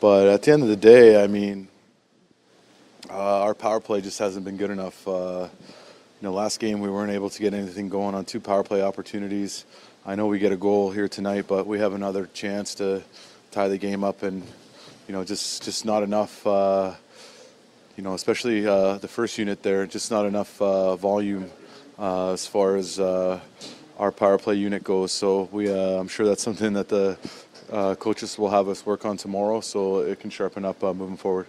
But 0.00 0.28
at 0.28 0.42
the 0.42 0.52
end 0.52 0.62
of 0.62 0.68
the 0.68 0.76
day, 0.76 1.20
I 1.20 1.26
mean, 1.26 1.66
uh, 3.10 3.42
our 3.42 3.54
power 3.54 3.80
play 3.80 4.00
just 4.00 4.20
hasn't 4.20 4.44
been 4.44 4.56
good 4.56 4.70
enough. 4.70 5.08
Uh, 5.08 5.48
you 5.50 6.28
know, 6.28 6.32
last 6.32 6.60
game 6.60 6.78
we 6.78 6.88
weren't 6.88 7.10
able 7.10 7.30
to 7.30 7.40
get 7.40 7.52
anything 7.52 7.88
going 7.88 8.14
on 8.14 8.24
two 8.24 8.38
power 8.38 8.62
play 8.62 8.80
opportunities. 8.80 9.64
I 10.06 10.14
know 10.14 10.28
we 10.28 10.38
get 10.38 10.52
a 10.52 10.56
goal 10.56 10.92
here 10.92 11.08
tonight, 11.08 11.46
but 11.48 11.66
we 11.66 11.80
have 11.80 11.94
another 11.94 12.26
chance 12.32 12.76
to 12.76 13.02
tie 13.50 13.66
the 13.66 13.76
game 13.76 14.04
up, 14.04 14.22
and 14.22 14.44
you 15.08 15.14
know, 15.14 15.24
just 15.24 15.64
just 15.64 15.84
not 15.84 16.04
enough. 16.04 16.46
Uh, 16.46 16.94
you 17.96 18.04
know, 18.04 18.14
especially 18.14 18.68
uh, 18.68 18.98
the 18.98 19.08
first 19.08 19.36
unit 19.36 19.64
there, 19.64 19.84
just 19.84 20.12
not 20.12 20.26
enough 20.26 20.62
uh, 20.62 20.94
volume 20.94 21.50
uh, 21.98 22.34
as 22.34 22.46
far 22.46 22.76
as 22.76 23.00
our 23.00 24.12
power 24.12 24.38
play 24.38 24.54
unit 24.54 24.84
goes. 24.84 25.10
So 25.10 25.48
we, 25.50 25.72
I'm 25.72 26.06
sure 26.06 26.24
that's 26.24 26.42
something 26.42 26.74
that 26.74 26.88
the 26.88 27.18
uh, 27.70 27.94
coaches 27.94 28.38
will 28.38 28.50
have 28.50 28.68
us 28.68 28.84
work 28.86 29.04
on 29.04 29.16
tomorrow, 29.16 29.60
so 29.60 29.98
it 30.00 30.20
can 30.20 30.30
sharpen 30.30 30.64
up 30.64 30.82
moving 30.82 31.16
forward. 31.16 31.46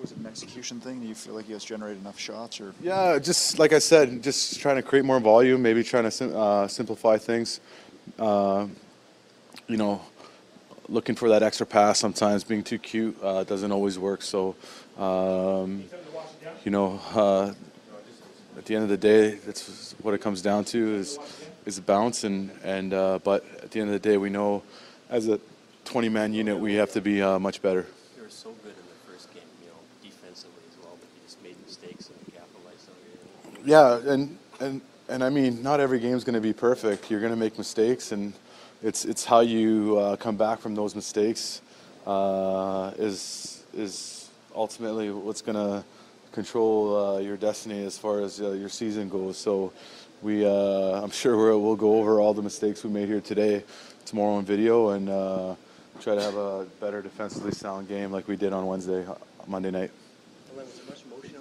Was 0.00 0.12
it 0.12 0.18
an 0.18 0.26
execution 0.26 0.80
thing? 0.80 1.00
Do 1.00 1.06
you 1.06 1.14
feel 1.14 1.34
like 1.34 1.48
you 1.48 1.54
guys 1.54 1.64
generated 1.64 2.00
enough 2.00 2.18
shots, 2.18 2.60
or 2.60 2.74
Yeah, 2.82 3.18
just 3.18 3.58
like 3.58 3.72
I 3.72 3.78
said, 3.78 4.22
just 4.22 4.60
trying 4.60 4.76
to 4.76 4.82
create 4.82 5.04
more 5.04 5.20
volume, 5.20 5.62
maybe 5.62 5.82
trying 5.84 6.04
to 6.04 6.10
sim- 6.10 6.34
uh, 6.34 6.68
simplify 6.68 7.16
things. 7.18 7.60
Uh, 8.18 8.66
you 9.68 9.76
know, 9.76 10.02
looking 10.88 11.14
for 11.14 11.28
that 11.28 11.42
extra 11.42 11.64
pass 11.64 11.98
sometimes, 11.98 12.44
being 12.44 12.62
too 12.62 12.78
cute 12.78 13.16
uh, 13.22 13.44
doesn't 13.44 13.72
always 13.72 13.98
work. 13.98 14.22
So, 14.22 14.56
um, 14.98 15.84
you 16.64 16.70
know, 16.70 17.00
uh, 17.14 17.52
at 18.58 18.64
the 18.66 18.74
end 18.74 18.84
of 18.84 18.90
the 18.90 18.96
day, 18.96 19.36
that's 19.36 19.94
what 20.02 20.14
it 20.14 20.18
comes 20.20 20.42
down 20.42 20.64
to 20.66 20.94
is 20.96 21.18
is 21.64 21.78
a 21.78 21.82
bounce. 21.82 22.24
And 22.24 22.50
and 22.62 22.92
uh, 22.92 23.20
but 23.22 23.44
at 23.62 23.70
the 23.70 23.80
end 23.80 23.88
of 23.88 24.02
the 24.02 24.08
day, 24.10 24.16
we 24.16 24.30
know 24.30 24.62
as 25.08 25.28
a 25.28 25.40
20-man 25.84 26.32
unit, 26.32 26.58
we 26.58 26.74
have 26.74 26.92
to 26.92 27.00
be 27.00 27.22
uh, 27.22 27.38
much 27.38 27.60
better. 27.62 27.86
You 28.16 28.22
were 28.22 28.28
so 28.28 28.50
good 28.62 28.72
in 28.72 28.86
the 28.88 29.12
first 29.12 29.32
game, 29.34 29.42
you 29.60 29.68
know, 29.68 29.74
defensively 30.02 30.62
as 30.70 30.78
well, 30.82 30.96
but 31.00 31.08
you 31.14 31.22
just 31.24 31.42
made 31.42 31.56
mistakes 31.64 32.08
and 32.08 32.34
capitalized 32.34 32.88
on 32.88 33.60
it. 33.60 33.66
Yeah, 33.66 34.12
and 34.12 34.38
and 34.60 34.80
and 35.08 35.24
I 35.24 35.30
mean, 35.30 35.62
not 35.62 35.80
every 35.80 35.98
game's 35.98 36.24
going 36.24 36.34
to 36.34 36.40
be 36.40 36.52
perfect. 36.52 37.10
You're 37.10 37.20
going 37.20 37.32
to 37.32 37.38
make 37.38 37.58
mistakes, 37.58 38.12
and 38.12 38.32
it's 38.82 39.04
it's 39.04 39.24
how 39.24 39.40
you 39.40 39.98
uh, 39.98 40.16
come 40.16 40.36
back 40.36 40.60
from 40.60 40.74
those 40.74 40.94
mistakes 40.94 41.60
uh, 42.06 42.92
is 42.98 43.62
is 43.74 44.30
ultimately 44.54 45.10
what's 45.10 45.42
going 45.42 45.56
to 45.56 45.84
control 46.32 46.96
uh, 46.96 47.18
your 47.18 47.36
destiny 47.36 47.84
as 47.84 47.98
far 47.98 48.20
as 48.20 48.40
uh, 48.40 48.52
your 48.52 48.68
season 48.68 49.08
goes. 49.08 49.36
So 49.36 49.72
we, 50.22 50.46
uh, 50.46 51.02
I'm 51.02 51.10
sure 51.10 51.58
we'll 51.58 51.76
go 51.76 51.96
over 51.98 52.20
all 52.20 52.32
the 52.32 52.42
mistakes 52.42 52.84
we 52.84 52.90
made 52.90 53.08
here 53.08 53.20
today, 53.20 53.64
tomorrow 54.06 54.34
on 54.34 54.44
video, 54.44 54.90
and 54.90 55.08
uh, 55.08 55.54
try 56.00 56.14
to 56.14 56.22
have 56.22 56.36
a 56.36 56.66
better 56.80 57.02
defensively 57.02 57.52
sound 57.52 57.88
game 57.88 58.10
like 58.12 58.28
we 58.28 58.36
did 58.36 58.52
on 58.52 58.66
Wednesday, 58.66 59.06
Monday 59.46 59.70
night. 59.70 59.90